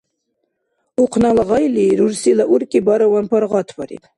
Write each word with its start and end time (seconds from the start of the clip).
Ухънала 1.01 1.43
гъайли 1.49 1.85
рурсила 1.99 2.43
уркӀи 2.53 2.79
бараван 2.87 3.25
паргъатбариб. 3.31 4.03